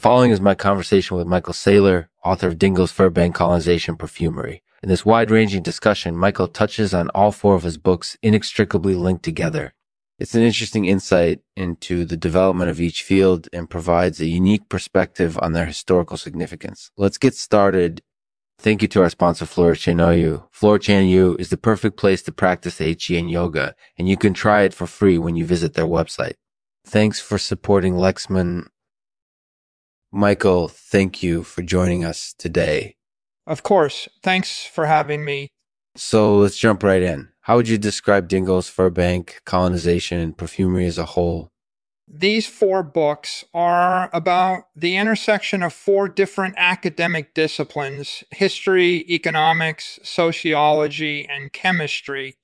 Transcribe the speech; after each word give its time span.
following 0.00 0.30
is 0.30 0.40
my 0.40 0.54
conversation 0.54 1.18
with 1.18 1.26
Michael 1.26 1.52
Saylor, 1.52 2.08
author 2.24 2.48
of 2.48 2.58
Dingles 2.58 2.90
Firbank 2.90 3.34
Colonization 3.34 3.96
Perfumery. 3.96 4.62
In 4.82 4.88
this 4.88 5.04
wide 5.04 5.30
ranging 5.30 5.62
discussion, 5.62 6.16
Michael 6.16 6.48
touches 6.48 6.94
on 6.94 7.10
all 7.10 7.32
four 7.32 7.54
of 7.54 7.64
his 7.64 7.76
books 7.76 8.16
inextricably 8.22 8.94
linked 8.94 9.22
together. 9.22 9.74
It's 10.18 10.34
an 10.34 10.40
interesting 10.40 10.86
insight 10.86 11.40
into 11.54 12.06
the 12.06 12.16
development 12.16 12.70
of 12.70 12.80
each 12.80 13.02
field 13.02 13.46
and 13.52 13.68
provides 13.68 14.20
a 14.20 14.26
unique 14.26 14.70
perspective 14.70 15.38
on 15.42 15.52
their 15.52 15.66
historical 15.66 16.16
significance. 16.16 16.90
Let's 16.96 17.18
get 17.18 17.34
started. 17.34 18.00
Thank 18.58 18.80
you 18.80 18.88
to 18.88 19.02
our 19.02 19.10
sponsor, 19.10 19.44
Flora 19.44 19.76
Chenoyu. 19.76 20.46
Flora 20.50 20.78
Chenoyu 20.78 21.38
is 21.38 21.50
the 21.50 21.58
perfect 21.58 21.98
place 21.98 22.22
to 22.22 22.32
practice 22.32 22.80
HG 22.80 23.18
and 23.18 23.30
yoga, 23.30 23.74
and 23.98 24.08
you 24.08 24.16
can 24.16 24.32
try 24.32 24.62
it 24.62 24.72
for 24.72 24.86
free 24.86 25.18
when 25.18 25.36
you 25.36 25.44
visit 25.44 25.74
their 25.74 25.86
website. 25.86 26.36
Thanks 26.86 27.20
for 27.20 27.36
supporting 27.36 27.94
Lexman. 27.94 28.68
Michael, 30.12 30.68
thank 30.68 31.22
you 31.22 31.44
for 31.44 31.62
joining 31.62 32.04
us 32.04 32.34
today. 32.36 32.96
Of 33.46 33.62
course. 33.62 34.08
Thanks 34.22 34.64
for 34.64 34.86
having 34.86 35.24
me. 35.24 35.48
So 35.96 36.36
let's 36.36 36.58
jump 36.58 36.82
right 36.82 37.02
in. 37.02 37.28
How 37.42 37.56
would 37.56 37.68
you 37.68 37.78
describe 37.78 38.28
Dingo's 38.28 38.68
Firbank, 38.68 39.44
colonization 39.44 40.18
and 40.18 40.36
perfumery 40.36 40.86
as 40.86 40.98
a 40.98 41.04
whole? 41.04 41.50
These 42.12 42.48
four 42.48 42.82
books 42.82 43.44
are 43.54 44.10
about 44.12 44.64
the 44.74 44.96
intersection 44.96 45.62
of 45.62 45.72
four 45.72 46.08
different 46.08 46.54
academic 46.56 47.34
disciplines 47.34 48.24
history, 48.32 49.04
economics, 49.08 50.00
sociology, 50.02 51.28
and 51.28 51.52
chemistry. 51.52 52.34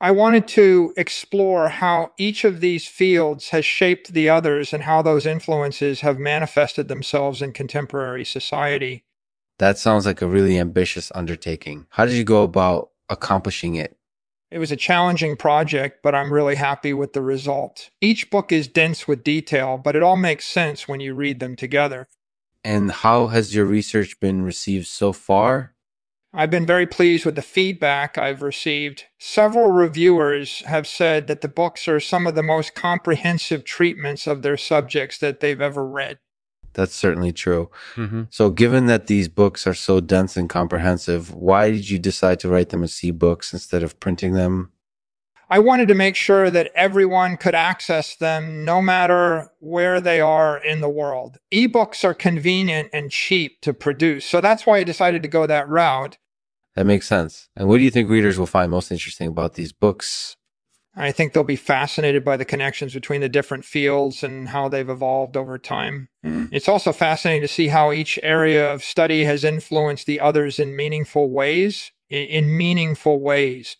I 0.00 0.12
wanted 0.12 0.46
to 0.48 0.94
explore 0.96 1.68
how 1.68 2.12
each 2.18 2.44
of 2.44 2.60
these 2.60 2.86
fields 2.86 3.48
has 3.48 3.64
shaped 3.64 4.12
the 4.12 4.28
others 4.28 4.72
and 4.72 4.84
how 4.84 5.02
those 5.02 5.26
influences 5.26 6.02
have 6.02 6.20
manifested 6.20 6.86
themselves 6.86 7.42
in 7.42 7.52
contemporary 7.52 8.24
society. 8.24 9.04
That 9.58 9.76
sounds 9.76 10.06
like 10.06 10.22
a 10.22 10.28
really 10.28 10.56
ambitious 10.56 11.10
undertaking. 11.16 11.86
How 11.90 12.06
did 12.06 12.14
you 12.14 12.22
go 12.22 12.44
about 12.44 12.90
accomplishing 13.08 13.74
it? 13.74 13.96
It 14.52 14.60
was 14.60 14.70
a 14.70 14.76
challenging 14.76 15.36
project, 15.36 15.98
but 16.02 16.14
I'm 16.14 16.32
really 16.32 16.54
happy 16.54 16.94
with 16.94 17.12
the 17.12 17.20
result. 17.20 17.90
Each 18.00 18.30
book 18.30 18.52
is 18.52 18.68
dense 18.68 19.08
with 19.08 19.24
detail, 19.24 19.78
but 19.78 19.96
it 19.96 20.02
all 20.04 20.16
makes 20.16 20.46
sense 20.46 20.86
when 20.86 21.00
you 21.00 21.12
read 21.12 21.40
them 21.40 21.56
together. 21.56 22.08
And 22.62 22.92
how 22.92 23.26
has 23.26 23.52
your 23.54 23.64
research 23.64 24.20
been 24.20 24.42
received 24.42 24.86
so 24.86 25.12
far? 25.12 25.74
I've 26.32 26.50
been 26.50 26.66
very 26.66 26.86
pleased 26.86 27.24
with 27.24 27.36
the 27.36 27.42
feedback 27.42 28.18
I've 28.18 28.42
received. 28.42 29.04
Several 29.18 29.70
reviewers 29.70 30.60
have 30.66 30.86
said 30.86 31.26
that 31.26 31.40
the 31.40 31.48
books 31.48 31.88
are 31.88 32.00
some 32.00 32.26
of 32.26 32.34
the 32.34 32.42
most 32.42 32.74
comprehensive 32.74 33.64
treatments 33.64 34.26
of 34.26 34.42
their 34.42 34.56
subjects 34.56 35.18
that 35.18 35.40
they've 35.40 35.60
ever 35.60 35.86
read. 35.86 36.18
That's 36.74 36.94
certainly 36.94 37.32
true. 37.32 37.70
Mm-hmm. 37.96 38.24
So, 38.30 38.50
given 38.50 38.86
that 38.86 39.06
these 39.06 39.28
books 39.28 39.66
are 39.66 39.74
so 39.74 40.00
dense 40.00 40.36
and 40.36 40.48
comprehensive, 40.48 41.34
why 41.34 41.70
did 41.70 41.88
you 41.88 41.98
decide 41.98 42.40
to 42.40 42.48
write 42.48 42.68
them 42.68 42.84
as 42.84 43.02
e-books 43.02 43.52
instead 43.52 43.82
of 43.82 43.98
printing 43.98 44.34
them? 44.34 44.70
I 45.50 45.58
wanted 45.60 45.88
to 45.88 45.94
make 45.94 46.14
sure 46.14 46.50
that 46.50 46.70
everyone 46.74 47.38
could 47.38 47.54
access 47.54 48.14
them 48.14 48.64
no 48.64 48.82
matter 48.82 49.50
where 49.60 50.00
they 50.00 50.20
are 50.20 50.58
in 50.58 50.80
the 50.80 50.90
world. 50.90 51.38
Ebooks 51.50 52.04
are 52.04 52.14
convenient 52.14 52.90
and 52.92 53.10
cheap 53.10 53.60
to 53.62 53.72
produce. 53.72 54.26
So 54.26 54.42
that's 54.42 54.66
why 54.66 54.78
I 54.78 54.84
decided 54.84 55.22
to 55.22 55.28
go 55.28 55.46
that 55.46 55.68
route. 55.68 56.18
That 56.74 56.86
makes 56.86 57.08
sense. 57.08 57.48
And 57.56 57.66
what 57.66 57.78
do 57.78 57.84
you 57.84 57.90
think 57.90 58.10
readers 58.10 58.38
will 58.38 58.46
find 58.46 58.70
most 58.70 58.92
interesting 58.92 59.28
about 59.28 59.54
these 59.54 59.72
books? 59.72 60.36
I 60.94 61.12
think 61.12 61.32
they'll 61.32 61.44
be 61.44 61.56
fascinated 61.56 62.24
by 62.24 62.36
the 62.36 62.44
connections 62.44 62.92
between 62.92 63.20
the 63.20 63.28
different 63.28 63.64
fields 63.64 64.22
and 64.22 64.48
how 64.48 64.68
they've 64.68 64.88
evolved 64.88 65.36
over 65.36 65.56
time. 65.56 66.08
Mm. 66.26 66.48
It's 66.50 66.68
also 66.68 66.92
fascinating 66.92 67.42
to 67.42 67.48
see 67.48 67.68
how 67.68 67.92
each 67.92 68.18
area 68.22 68.70
of 68.72 68.82
study 68.82 69.24
has 69.24 69.44
influenced 69.44 70.06
the 70.06 70.20
others 70.20 70.58
in 70.58 70.76
meaningful 70.76 71.30
ways. 71.30 71.92
In 72.10 72.56
meaningful 72.56 73.20
ways. 73.20 73.76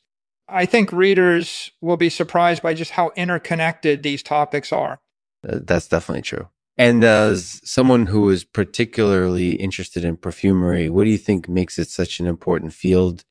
I 0.49 0.67
think 0.67 0.93
readers 0.93 1.71
will 1.81 1.97
be 1.97 2.09
surprised 2.09 2.63
by 2.63 2.75
just 2.75 2.93
how 2.93 3.13
interconnected 3.17 4.03
these 4.03 4.23
topics 4.23 4.73
are. 4.73 5.01
Uh, 5.47 5.59
that's 5.63 5.89
definitely 5.89 6.23
true. 6.23 6.49
And 6.77 7.03
as 7.03 7.61
someone 7.65 8.07
who 8.07 8.31
is 8.31 8.45
particularly 8.45 9.53
interested 9.53 10.05
in 10.05 10.17
perfumery, 10.17 10.89
what 10.89 11.05
do 11.05 11.11
you 11.11 11.19
think 11.19 11.49
makes 11.49 11.79
it 11.79 11.89
such 11.89 12.21
an 12.21 12.27
important 12.27 12.73
field? 12.73 13.25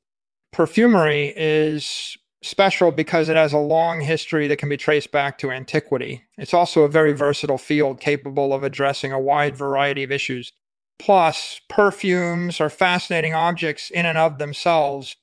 Perfumery 0.52 1.34
is 1.36 2.18
special 2.44 2.92
because 2.92 3.30
it 3.30 3.38
has 3.38 3.54
a 3.54 3.58
long 3.58 4.02
history 4.02 4.48
that 4.48 4.58
can 4.58 4.70
be 4.70 4.78
traced 4.78 5.12
back 5.12 5.38
to 5.38 5.50
antiquity. 5.50 6.24
It's 6.38 6.54
also 6.54 6.82
a 6.82 6.90
very 6.90 7.14
versatile 7.14 7.58
field 7.58 8.02
capable 8.02 8.54
of 8.54 8.64
addressing 8.64 9.12
a 9.12 9.20
wide 9.20 9.56
variety 9.56 10.04
of 10.04 10.12
issues. 10.12 10.52
Plus, 11.00 11.62
perfumes 11.70 12.60
are 12.60 12.70
fascinating 12.70 13.34
objects 13.34 13.90
in 13.90 14.06
and 14.06 14.18
of 14.18 14.40
themselves 14.40 15.16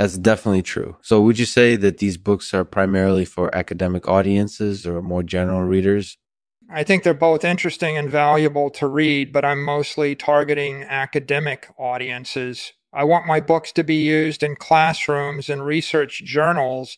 that's 0.00 0.16
definitely 0.16 0.62
true. 0.62 0.96
So, 1.02 1.20
would 1.20 1.38
you 1.38 1.44
say 1.44 1.76
that 1.76 1.98
these 1.98 2.16
books 2.16 2.54
are 2.54 2.64
primarily 2.64 3.26
for 3.26 3.54
academic 3.54 4.08
audiences 4.08 4.86
or 4.86 5.02
more 5.02 5.22
general 5.22 5.60
readers? 5.60 6.16
I 6.70 6.84
think 6.84 7.02
they're 7.02 7.12
both 7.12 7.44
interesting 7.44 7.98
and 7.98 8.08
valuable 8.08 8.70
to 8.70 8.86
read, 8.86 9.30
but 9.30 9.44
I'm 9.44 9.62
mostly 9.62 10.14
targeting 10.14 10.84
academic 10.84 11.68
audiences. 11.78 12.72
I 12.94 13.04
want 13.04 13.26
my 13.26 13.40
books 13.40 13.72
to 13.72 13.84
be 13.84 13.96
used 13.96 14.42
in 14.42 14.56
classrooms 14.56 15.50
and 15.50 15.66
research 15.66 16.24
journals. 16.24 16.96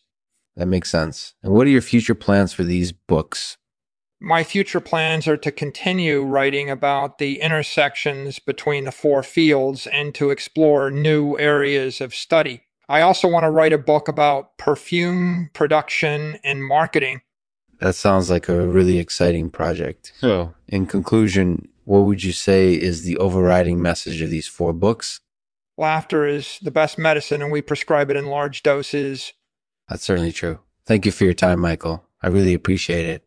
That 0.55 0.67
makes 0.67 0.89
sense. 0.89 1.33
And 1.43 1.51
what 1.51 1.67
are 1.67 1.71
your 1.71 1.81
future 1.81 2.15
plans 2.15 2.53
for 2.53 2.63
these 2.63 2.93
books? 2.93 3.57
My 4.21 4.45
future 4.45 4.79
plans 4.79 5.27
are 5.27 5.35
to 5.35 5.51
continue 5.51 6.23
writing 6.23 6.69
about 6.69 7.17
the 7.17 7.41
intersections 7.41 8.39
between 8.39 8.85
the 8.85 8.93
four 8.93 9.23
fields 9.23 9.87
and 9.87 10.15
to 10.15 10.29
explore 10.29 10.89
new 10.89 11.37
areas 11.37 11.99
of 11.99 12.15
study. 12.15 12.61
I 12.89 13.01
also 13.01 13.27
want 13.27 13.43
to 13.43 13.49
write 13.49 13.73
a 13.73 13.77
book 13.77 14.07
about 14.07 14.57
perfume 14.57 15.49
production 15.53 16.39
and 16.43 16.63
marketing. 16.63 17.21
That 17.79 17.95
sounds 17.95 18.29
like 18.29 18.49
a 18.49 18.67
really 18.67 18.99
exciting 18.99 19.49
project. 19.49 20.13
So, 20.17 20.53
in 20.67 20.85
conclusion, 20.85 21.69
what 21.85 22.01
would 22.01 22.23
you 22.23 22.31
say 22.31 22.73
is 22.73 23.03
the 23.03 23.17
overriding 23.17 23.81
message 23.81 24.21
of 24.21 24.29
these 24.29 24.47
four 24.47 24.73
books? 24.73 25.19
Laughter 25.77 26.25
is 26.25 26.59
the 26.61 26.71
best 26.71 26.97
medicine, 26.97 27.41
and 27.41 27.51
we 27.51 27.61
prescribe 27.61 28.09
it 28.11 28.15
in 28.15 28.27
large 28.27 28.63
doses. 28.63 29.33
That's 29.89 30.03
certainly 30.03 30.31
true. 30.31 30.59
Thank 30.85 31.05
you 31.05 31.11
for 31.11 31.23
your 31.23 31.33
time, 31.33 31.59
Michael. 31.59 32.03
I 32.21 32.27
really 32.27 32.53
appreciate 32.53 33.05
it. 33.05 33.25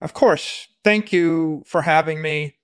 Of 0.00 0.14
course. 0.14 0.68
Thank 0.84 1.12
you 1.12 1.62
for 1.66 1.82
having 1.82 2.22
me. 2.22 2.56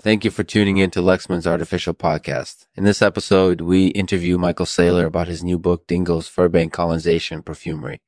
Thank 0.00 0.24
you 0.24 0.30
for 0.30 0.44
tuning 0.44 0.76
in 0.76 0.92
to 0.92 1.00
Lexman's 1.00 1.44
Artificial 1.44 1.92
Podcast. 1.92 2.68
In 2.76 2.84
this 2.84 3.02
episode, 3.02 3.60
we 3.60 3.88
interview 3.88 4.38
Michael 4.38 4.64
Saylor 4.64 5.04
about 5.04 5.26
his 5.26 5.42
new 5.42 5.58
book, 5.58 5.88
Dingles 5.88 6.28
Firbank 6.28 6.70
Colonization 6.70 7.42
Perfumery. 7.42 7.98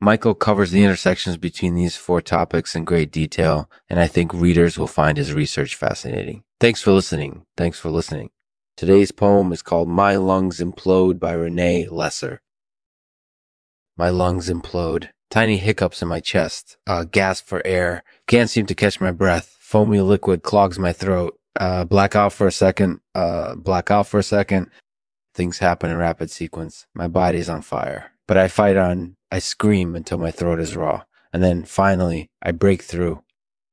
Michael 0.00 0.34
covers 0.34 0.72
the 0.72 0.82
intersections 0.82 1.36
between 1.36 1.76
these 1.76 1.94
four 1.96 2.20
topics 2.20 2.74
in 2.74 2.84
great 2.84 3.12
detail, 3.12 3.70
and 3.88 4.00
I 4.00 4.08
think 4.08 4.32
readers 4.34 4.76
will 4.76 4.88
find 4.88 5.16
his 5.16 5.32
research 5.32 5.76
fascinating. 5.76 6.42
Thanks 6.58 6.82
for 6.82 6.90
listening. 6.90 7.46
Thanks 7.56 7.78
for 7.78 7.90
listening. 7.90 8.30
Today's 8.76 9.12
poem 9.12 9.52
is 9.52 9.62
called 9.62 9.88
My 9.88 10.16
Lungs 10.16 10.58
Implode 10.58 11.20
by 11.20 11.34
Renee 11.34 11.86
Lesser. 11.86 12.42
My 13.96 14.08
lungs 14.08 14.50
implode. 14.50 15.10
Tiny 15.30 15.58
hiccups 15.58 16.02
in 16.02 16.08
my 16.08 16.18
chest. 16.18 16.78
A 16.84 17.06
gasp 17.06 17.46
for 17.46 17.64
air. 17.64 18.02
Can't 18.26 18.50
seem 18.50 18.66
to 18.66 18.74
catch 18.74 19.00
my 19.00 19.12
breath 19.12 19.57
foamy 19.68 20.00
liquid 20.00 20.42
clogs 20.42 20.78
my 20.78 20.94
throat. 20.94 21.38
Uh, 21.60 21.84
black 21.84 22.16
out 22.16 22.32
for 22.32 22.46
a 22.46 22.52
second. 22.52 23.00
Uh, 23.14 23.54
black 23.54 23.90
out 23.90 24.06
for 24.06 24.18
a 24.18 24.22
second. 24.22 24.70
Things 25.34 25.58
happen 25.58 25.90
in 25.90 25.98
rapid 25.98 26.30
sequence. 26.30 26.86
My 26.94 27.06
body's 27.06 27.50
on 27.50 27.60
fire, 27.60 28.12
but 28.26 28.38
I 28.38 28.48
fight 28.48 28.78
on. 28.78 29.16
I 29.30 29.40
scream 29.40 29.94
until 29.94 30.16
my 30.16 30.30
throat 30.30 30.58
is 30.58 30.74
raw. 30.74 31.02
And 31.34 31.42
then 31.42 31.64
finally, 31.64 32.30
I 32.42 32.52
break 32.52 32.82
through. 32.82 33.22